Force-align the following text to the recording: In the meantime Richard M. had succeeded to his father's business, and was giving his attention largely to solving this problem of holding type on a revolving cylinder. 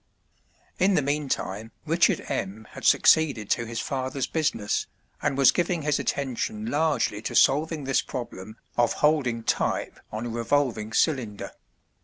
In 0.79 0.95
the 0.95 1.03
meantime 1.03 1.71
Richard 1.85 2.25
M. 2.27 2.65
had 2.71 2.85
succeeded 2.85 3.51
to 3.51 3.67
his 3.67 3.79
father's 3.79 4.25
business, 4.25 4.87
and 5.21 5.37
was 5.37 5.51
giving 5.51 5.83
his 5.83 5.99
attention 5.99 6.65
largely 6.65 7.21
to 7.21 7.35
solving 7.35 7.83
this 7.83 8.01
problem 8.01 8.57
of 8.77 8.93
holding 8.93 9.43
type 9.43 9.99
on 10.11 10.25
a 10.25 10.29
revolving 10.29 10.91
cylinder. 10.91 11.51